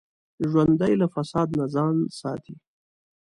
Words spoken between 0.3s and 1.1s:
ژوندي له